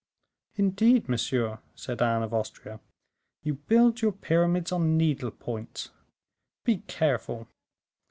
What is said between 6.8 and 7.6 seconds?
careful.